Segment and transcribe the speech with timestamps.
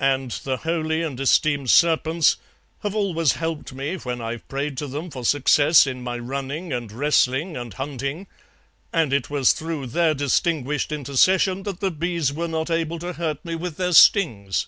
[0.00, 2.36] And the holy and esteemed serpents
[2.82, 6.90] have always helped me when I've prayed to them for success in my running and
[6.90, 8.26] wrestling and hunting,
[8.92, 13.44] and it was through their distinguished intercession that the bees were not able to hurt
[13.44, 14.66] me with their stings.